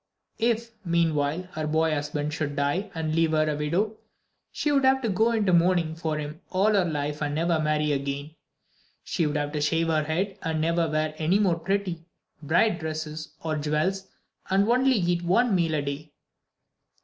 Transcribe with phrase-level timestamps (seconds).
[0.39, 3.97] If, meanwhile, her boy husband should die and leave her a widow,
[4.51, 7.91] she would have to go into mourning for him all her life and never marry
[7.91, 8.31] again.
[9.03, 12.03] She would have to shave her head and never wear any more pretty,
[12.41, 14.07] bright dresses or jewels,
[14.49, 16.11] and only eat one meal a day.